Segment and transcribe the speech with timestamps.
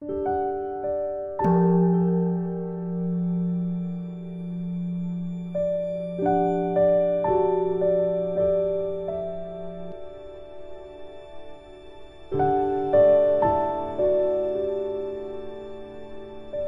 [0.00, 0.06] 大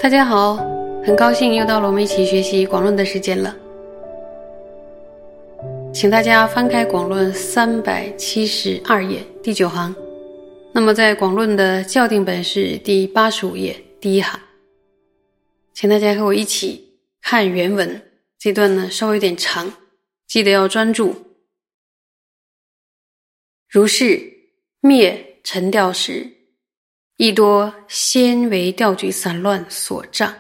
[0.09, 0.57] 家好，
[1.05, 3.55] 很高兴又到了我们一起学习广论的时间了。
[5.93, 9.95] 请大家翻开广论三百七十二页第九行，
[10.73, 14.41] 那么在广论的校订本是第八十五页第一行，
[15.75, 18.01] 请大家和我一起看原文。
[18.39, 19.73] 这段呢稍微有点长，
[20.27, 21.15] 记得要专注。
[23.69, 24.33] 如是
[24.81, 26.37] 灭沉掉时。
[27.17, 30.35] 亦多纤维调举散乱所障，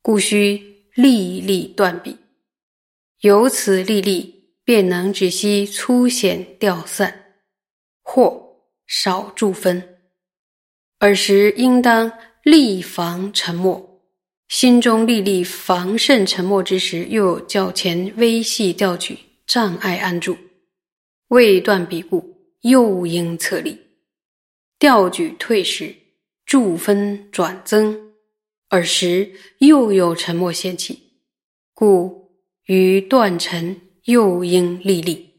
[0.00, 2.16] 故须历历断笔。
[3.20, 7.34] 由此历历，便能止息粗显掉散，
[8.02, 8.51] 或
[8.86, 9.98] 少助分。
[10.98, 14.02] 尔时应当立防沉默，
[14.48, 20.36] 心中粒粒防慎沉默之时，又有较前微细调举障碍安住，
[21.28, 23.78] 未断彼故，又应侧立。
[24.78, 25.94] 调举退时，
[26.44, 28.12] 助分转增，
[28.68, 31.20] 尔时又有沉默现起，
[31.74, 32.30] 故
[32.66, 35.31] 于断沉又应立立。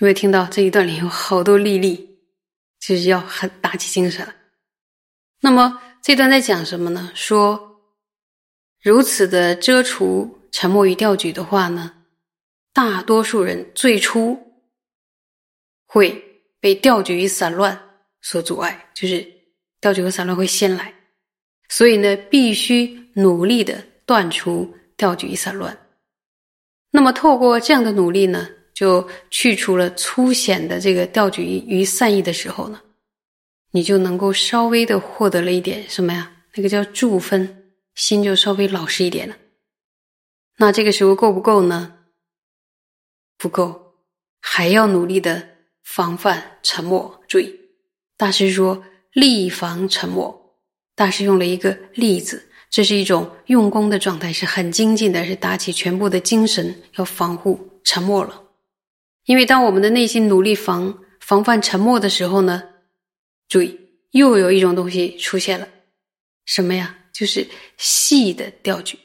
[0.00, 2.18] 有没有听到这一段里有好多例例，
[2.80, 4.26] 就是要很打起精神。
[5.40, 7.10] 那么这段在讲什么呢？
[7.14, 7.80] 说
[8.82, 11.94] 如此的遮除沉默与调举的话呢，
[12.72, 14.38] 大多数人最初
[15.86, 16.26] 会。
[16.62, 17.80] 被调举与散乱
[18.20, 19.26] 所阻碍，就是
[19.80, 20.94] 调举和散乱会先来，
[21.70, 25.74] 所以呢，必须努力的断除调举与散乱。
[26.90, 28.46] 那么，透过这样的努力呢，
[28.80, 32.80] 就去除了粗显的这个调举与散逸的时候呢，
[33.72, 36.32] 你就能够稍微的获得了一点什么呀？
[36.54, 39.36] 那个叫助分，心就稍微老实一点了。
[40.56, 41.92] 那这个时候够不够呢？
[43.36, 43.96] 不够，
[44.40, 45.48] 还要努力的。
[45.82, 47.52] 防范沉默，注意，
[48.16, 50.56] 大师说立防沉默。
[50.94, 58.49] 大师用了一个例子，这是一种用功的状态，是很精进的，是打起全部的精神要防护沉默了。
[59.24, 62.62] 因为当我们的内心努力防防范沉默的时候呢，
[63.48, 63.78] 注意，
[64.12, 65.68] 又有一种东西出现了，
[66.46, 66.96] 什么呀？
[67.12, 68.98] 就是细的调举，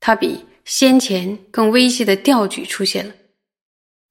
[0.00, 3.14] 它比先前更微细的调举出现了，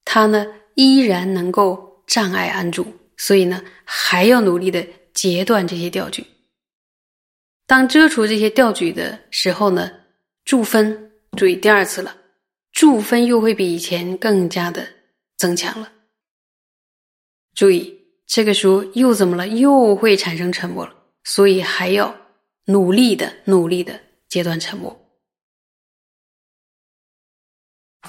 [0.06, 0.46] 它呢？
[0.76, 4.84] 依然能够障碍安住，所以呢，还要努力的
[5.14, 6.26] 截断这些调举。
[7.68, 9.92] 当遮除这些调举的时候呢，
[10.46, 12.18] 助分注意第二次了，
[12.74, 14.86] 助分又会比以前更加的
[15.38, 15.90] 增强了。
[17.54, 19.48] 注意这个时候又怎么了？
[19.48, 22.14] 又会产生沉默了，所以还要
[22.66, 23.98] 努力的、努力的
[24.28, 25.00] 截断沉默。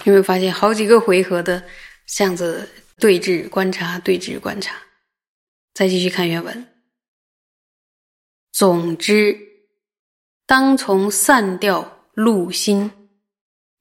[0.04, 1.62] 有没有发现好几个回合的？
[2.06, 4.76] 这样子对峙观察，对峙观察，
[5.72, 6.66] 再继续看原文。
[8.52, 9.38] 总之，
[10.46, 13.03] 当从散掉入心，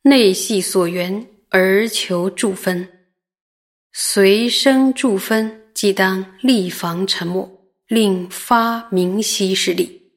[0.04, 2.88] 内系所缘而求助分，
[3.94, 7.50] 随生助分，即当立防沉默，
[7.88, 10.12] 令发明息势力。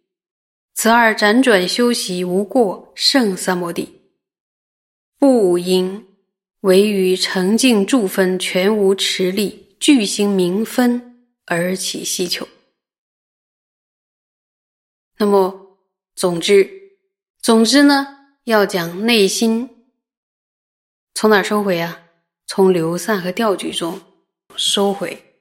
[0.75, 4.01] 此二辗转修习无过，胜三摩地，
[5.19, 6.05] 不应。
[6.63, 12.49] 唯于澄净助分全无持力，巨星明分而起希求。
[15.17, 15.79] 那么，
[16.17, 16.69] 总之，
[17.41, 18.05] 总之呢，
[18.45, 19.76] 要讲内心
[21.17, 22.03] 从哪收回啊？
[22.47, 23.99] 从流散和调举中
[24.55, 25.41] 收回，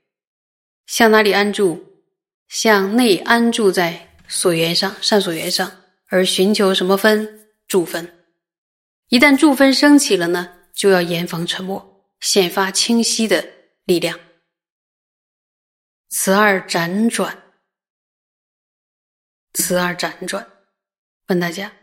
[0.85, 2.01] 向哪里安住？
[2.47, 5.69] 向内安住在所缘上，善所缘上，
[6.07, 7.49] 而寻求什么分？
[7.67, 8.25] 助分。
[9.09, 10.59] 一旦助分升起了呢？
[10.73, 13.45] 就要严防沉默，显发清晰的
[13.83, 14.17] 力量。
[16.07, 17.43] 此二辗转，
[19.51, 20.47] 此二辗转。
[21.27, 21.73] 问大家，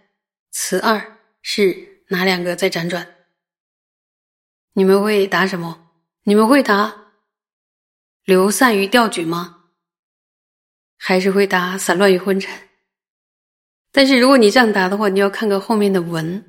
[0.50, 3.06] 此二是哪两个在辗转？
[4.74, 5.90] 你们会答什么？
[6.24, 6.94] 你们会答
[8.24, 9.64] 流散于调举吗？
[10.96, 12.52] 还是会答散乱于昏沉？
[13.90, 16.48] 但是如果你这样答的话，你要看看后面的文。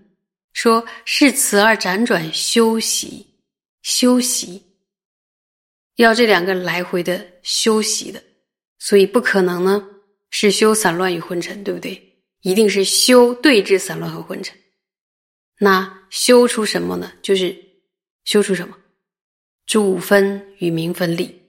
[0.54, 3.26] 说是此而辗转修习，
[3.82, 4.62] 修习
[5.96, 8.24] 要这两个来回的修习的，
[8.78, 9.84] 所以不可能呢
[10.30, 12.22] 是修散乱与昏沉，对不对？
[12.42, 14.56] 一定是修对治散乱和昏沉。
[15.58, 17.12] 那修出什么呢？
[17.24, 17.63] 就是
[18.24, 18.78] 修出什么？
[19.66, 21.42] 主分与名分立。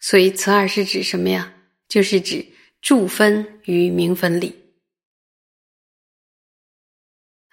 [0.00, 1.54] 所以此二是指什么呀？
[1.88, 2.46] 就是指
[2.80, 4.60] 住分与明分力。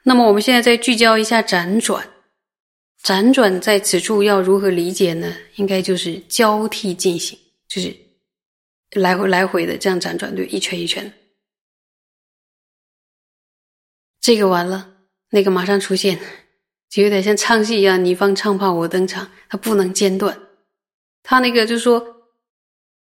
[0.04, 2.10] 那么我们现在再聚焦一下辗转，
[3.04, 5.38] 辗转在此处要如何理解呢？
[5.56, 7.38] 应该就是交替进行，
[7.68, 7.96] 就是
[8.92, 11.14] 来回来回的这样辗转，对，一圈一圈。
[14.20, 14.98] 这个完了，
[15.30, 16.20] 那个马上出现，
[16.92, 20.38] 就有点像唱戏一样，你方唱罢我登场，它不能间断。
[21.24, 22.06] 他那个就是说，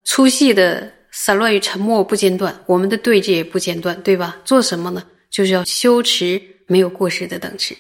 [0.03, 4.41] 粗细的散乱与沉默不间断，我们的对峙也不间断，对吧？
[4.43, 5.07] 做什么呢？
[5.29, 7.77] 就是要修持没有过失的等持，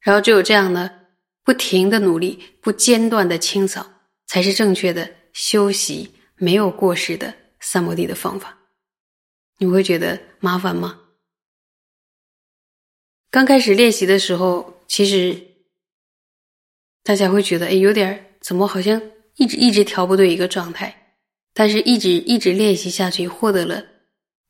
[0.00, 0.88] 然后只有这样呢，
[1.42, 3.84] 不停的努力，不间断的清扫，
[4.26, 8.56] 才是正确的修习没有过失的三摩地的方法。
[9.58, 11.00] 你会觉得麻烦吗？
[13.30, 15.34] 刚开始练习的时候，其实
[17.02, 19.00] 大家会觉得，哎，有点怎么好像。
[19.36, 21.16] 一直一直调不对一个状态，
[21.54, 23.82] 但是一直一直练习下去，获得了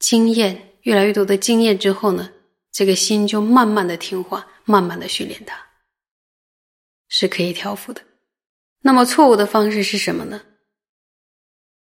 [0.00, 2.32] 经验，越来越多的经验之后呢，
[2.72, 5.56] 这个心就慢慢的听话，慢慢的训练它，
[7.06, 8.02] 是可以调伏的。
[8.80, 10.42] 那么错误的方式是什么呢？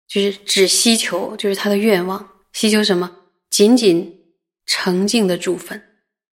[0.10, 3.30] 就是只希求，就是他的愿望，希求什么？
[3.50, 5.82] 仅仅澄净的助分，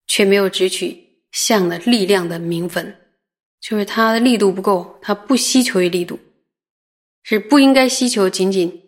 [0.07, 1.06] 却没有直取
[1.37, 2.95] 相的力量的明分，
[3.61, 6.19] 就是它的力度不够，它不希求于力度。
[7.21, 8.81] 是不应该希求仅仅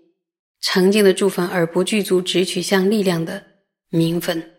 [0.59, 3.45] 澄净的助分，而不具足直取向力量的
[3.89, 4.55] 名分。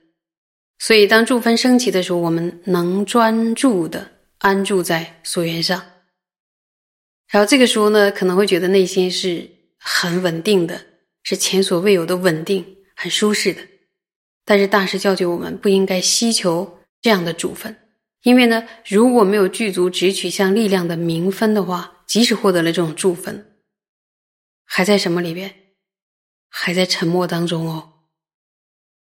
[0.79, 4.09] 所以，当助分升起的时候，我们能专注的
[4.39, 5.85] 安住在所缘上。
[7.29, 10.81] 然后这个时候呢，可能会觉得内心是很稳定的，
[11.25, 12.65] 是前所未有的稳定，
[12.95, 13.61] 很舒适的。
[14.45, 17.75] 但是大师教诫我们，不应该希求这样的助分，
[18.23, 23.63] 因为呢，如果没有具足直取向力量的明分的话，即使获得了这种助分。
[24.65, 25.75] 还在什么里边？
[26.49, 28.07] 还在沉默当中哦。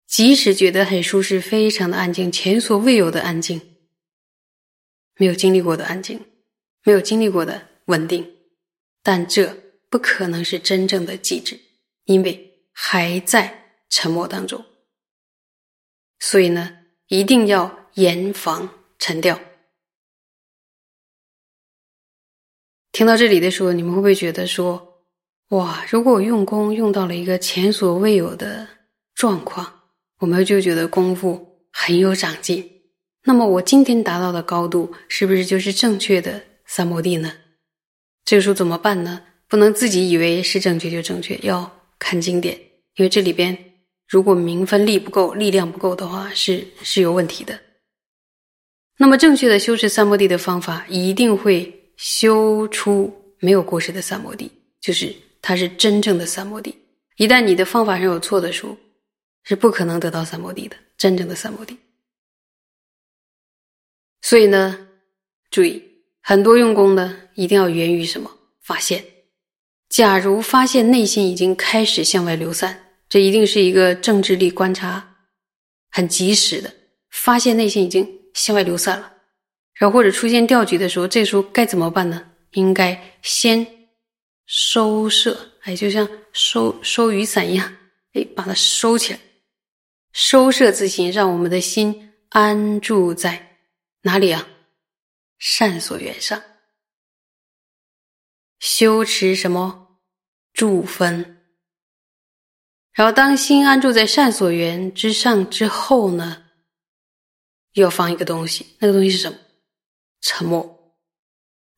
[0.08, 3.62] 即使觉得很舒适，非常的安静，前所未有的安静，
[5.18, 6.24] 没有经历过的安静，
[6.84, 8.36] 没有经历过的稳定，
[9.02, 9.58] 但这
[9.90, 11.60] 不可能是真正的极致，
[12.06, 14.64] 因为还在沉默当中。
[16.20, 16.78] 所以呢，
[17.08, 19.38] 一定要严防沉掉。
[22.94, 25.04] 听到这里的时候，你们会不会觉得说？
[25.50, 25.86] 哇！
[25.90, 28.66] 如果我用功用到了一个前所未有的
[29.14, 29.82] 状况，
[30.20, 32.82] 我们就觉得功夫很有长进。
[33.26, 37.34] 那么我今天达到的高度，是不是就是正确的三摩地呢？
[38.24, 39.22] 这个时候怎么办呢？
[39.50, 41.70] 不能自己以为是正确就正确，要
[42.00, 42.58] 看经典，
[42.96, 43.58] 因为这里边
[44.08, 47.60] 如果名分力不够、力量不够的话，是是有问题的。
[48.98, 55.14] 那么正确的修持三摩地的方法，一定会修出没有过失的三摩地，就是。
[55.46, 56.74] 它是真正的三摩地。
[57.18, 58.78] 一旦你的方法上有错的时候，
[59.44, 61.78] 是不可能得到三摩地的真正的三摩地。
[64.22, 64.88] 所以呢，
[65.52, 65.84] 注意
[66.22, 68.32] 很多用功的一定要源于什么？
[68.62, 69.04] 发现。
[69.90, 75.18] 假如发现内心已经开始向外流散，这一定是一个政治力观察
[75.92, 76.74] 很及时的。
[77.10, 79.14] 发现内心已经向外流散了，
[79.74, 82.32] 然后或者出现调举的时候，这时候该怎么办呢？
[82.52, 83.66] 应该先。
[84.46, 87.78] 收摄，哎，就像收收雨伞一样，
[88.12, 89.20] 哎，把它收起来。
[90.12, 93.58] 收摄自心，让我们的心安住在
[94.02, 94.46] 哪里啊？
[95.40, 96.44] 善所缘上。
[98.60, 100.00] 修持什么？
[100.54, 101.42] 住分。
[102.92, 106.43] 然后，当心安住在善所缘之上之后呢，
[107.82, 109.38] 要放一个东西，那个东西是什么？
[110.22, 110.96] 沉默。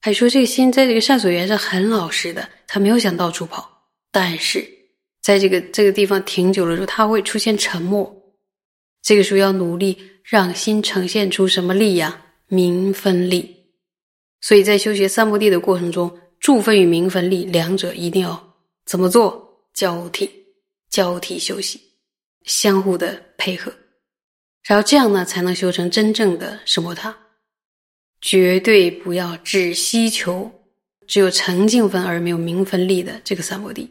[0.01, 4.67] 还说这个心在这个善所缘上很老实的，他没有想到处跑，但是
[5.21, 8.15] 在这个这个地方停久了之后，他会出现沉默。
[9.01, 12.25] 这个时候要努力让心呈现出什么力呀？
[12.47, 13.55] 明分力。
[14.41, 19.43] 所以在修学三摩地的过程中，助分与明分力两者一定要怎么做？
[19.73, 20.29] 交替，
[20.89, 21.81] 交替修习，
[22.43, 23.73] 相互的配合，
[24.67, 27.15] 然后这样呢，才能修成真正的什么塔。
[28.21, 30.51] 绝对不要只希求
[31.05, 33.87] 只有澄净分而没有明分力的这个三摩地，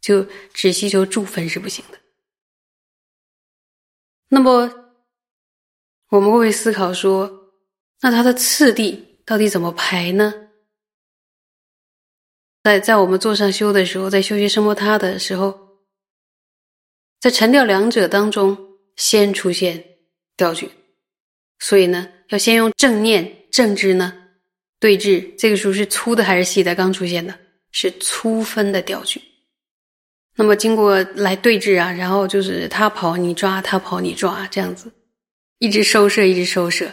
[0.00, 1.98] 就只希求助分是不行的。
[4.28, 4.68] 那么
[6.08, 7.52] 我们会思考说，
[8.00, 10.48] 那它的次第到底怎么排呢？
[12.64, 15.78] 在在我们坐上修的时候，在修学声波他的时候，
[17.20, 18.58] 在沉掉两者当中，
[18.96, 19.95] 先出现
[20.36, 20.70] 调举，
[21.58, 23.32] 所以呢，要先用正念。
[23.50, 24.12] 正知呢？
[24.78, 26.74] 对峙这个时候是粗的还是细的？
[26.74, 27.34] 刚出现的
[27.72, 29.18] 是粗分的调举。
[30.34, 34.92] 那么经过来对峙啊，然后就是他跑你抓，他跑你抓，这样子
[35.58, 36.84] 一直收摄，一直收摄，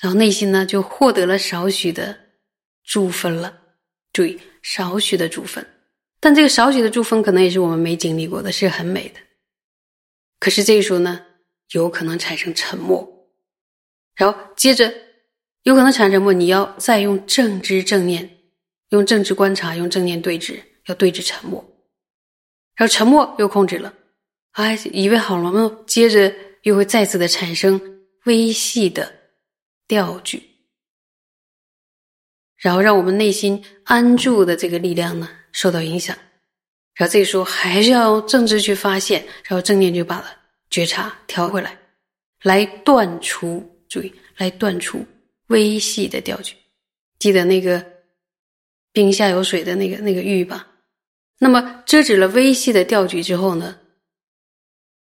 [0.00, 2.18] 然后内心呢就获得了少许的
[2.82, 3.60] 珠分了。
[4.12, 5.64] 注意，少许的珠分，
[6.18, 9.20] 但这个少许的珠分可能也是我们没经历过的，是很美的。
[10.40, 11.24] 可是这个时候呢，
[11.74, 13.28] 有可能产生沉默，
[14.14, 14.94] 然后接着
[15.64, 18.38] 有可能产生沉默，你要再用正知正念，
[18.90, 21.64] 用正知观察，用正念对峙，要对峙沉默。
[22.76, 23.92] 然后沉默又控制了，
[24.52, 25.78] 哎，以为好了吗？
[25.86, 27.80] 接着又会再次的产生
[28.24, 29.12] 微细的
[29.88, 30.42] 调举，
[32.56, 36.16] 然后让我们内心安住的这个力量呢受到影响。
[36.94, 41.78] 然后这个时候还是要用正知去发现，然后正念就把它觉察调回来，
[42.42, 45.04] 来断除，注意，来断除
[45.48, 46.54] 微细的调举。
[47.18, 47.84] 记得那个
[48.92, 50.68] 冰下有水的那个那个玉吧。
[51.38, 53.78] 那么遮止了微细的调举之后呢，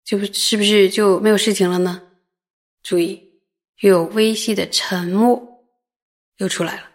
[0.04, 2.02] 就是不是就没有事情了呢？
[2.82, 3.40] 注意，
[3.80, 5.64] 又有微细的沉默
[6.36, 6.90] 又出来了。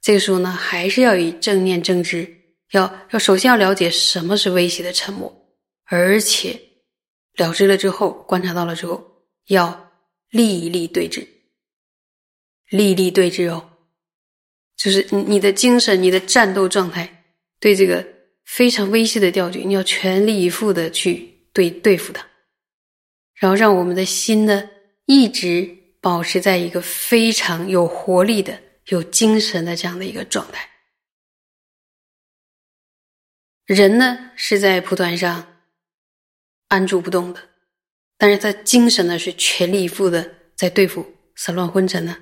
[0.00, 2.28] 这个时候呢，还是要以正念正知，
[2.72, 5.34] 要要首先要了解什么是微细的沉默，
[5.84, 6.60] 而且
[7.36, 9.92] 了知了之后，观察到了之后，要
[10.30, 11.26] 立立对峙，
[12.70, 13.70] 立立对峙哦，
[14.76, 17.24] 就是你你的精神、你的战斗状态
[17.60, 18.14] 对这个。
[18.46, 22.26] 非常微细的调举，你要全力以赴的去对对付它，
[23.32, 24.68] 然后让我们的心呢
[25.06, 30.68] 一直保持在一个非常有活力的、有精神的这样的一个状态。
[33.64, 35.53] 人呢是在蒲团上
[36.74, 37.40] 安住不动的，
[38.18, 42.16] 但是他精神呢是全力以赴的在对付散乱昏沉呢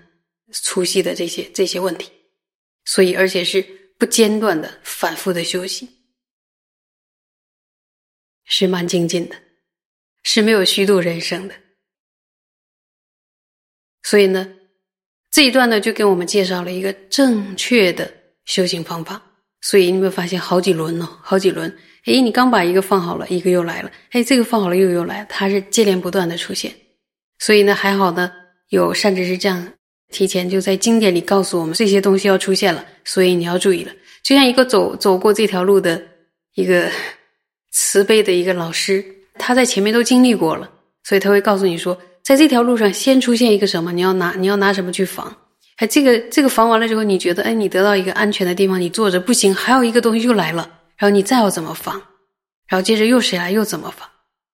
[0.53, 2.11] 粗细的这些这些问题，
[2.85, 3.63] 所以而且是
[3.99, 5.89] 不间断的反复的休息。
[8.45, 9.37] 是蛮精进的，
[10.25, 11.55] 是没有虚度人生的。
[14.03, 14.55] 所以呢，
[15.31, 18.13] 这一段呢，就给我们介绍了一个正确的
[18.45, 19.23] 修行方法。
[19.63, 21.07] 所以你有没有发现好几轮呢？
[21.23, 26.73] 好几轮，哎，你刚把一个放好了，一个又来了，哎，这个放好了又又来，它是接连不断的出现。
[27.39, 28.31] 所以呢，还好呢，
[28.69, 29.73] 有善知识这样
[30.11, 33.93] 提前就在经典里告诉我们这些东西要出现了，所以你要注意了。
[34.23, 36.03] 就像一个走走过这条路的
[36.55, 36.91] 一个。
[37.75, 39.03] 慈悲的一个老师，
[39.39, 40.71] 他在前面都经历过了，
[41.05, 45.35] 所以他会告诉你说，在这条路上先出现一个什么，你要拿你要拿什么去防。
[45.77, 50.69] 哎，这个这个防完了之后，你觉得哎，你得到一个安全的地方，你坐着不行，还有一个东西又来了，
[51.03, 52.01] 然后你再要怎么防？
[52.69, 54.09] 然后接着又谁来又怎么防？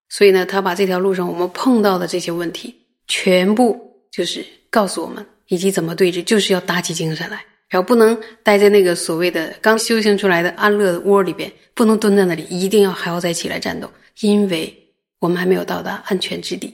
[0.08, 2.74] 所以呢，他把这条路上我们碰到的这些问题，
[3.06, 3.78] 全部
[4.10, 7.44] 就是告诉我们，以及怎么对峙，就是要打起精神来。
[7.68, 14.74] 然后不能待在那个所谓的刚修行出来的安乐窝里边，不能蹲在那里，一定要还要再起来战斗，因为
[15.18, 16.68] 我们还没有到达安全之地。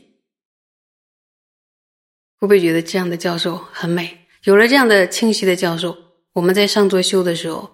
[2.39, 4.17] 会不会觉得这样的教授很美？
[4.45, 5.97] 有了这样的清晰的教授，
[6.33, 7.74] 我们在上座修的时候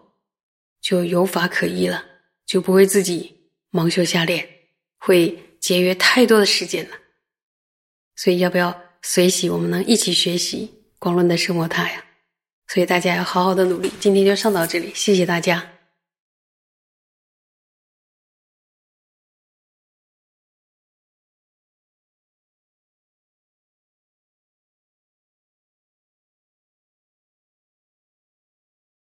[0.81, 2.05] 就有法可依了，
[2.47, 4.49] 就不会自己盲修瞎练，
[4.99, 6.97] 会节约太多的时间了。
[8.17, 9.49] 所以要不要随喜？
[9.49, 12.05] 我们能一起学习广论的生活塔呀？
[12.69, 13.91] 所以大家要好好的努力。
[13.99, 15.80] 今天就上到这里，谢谢大家。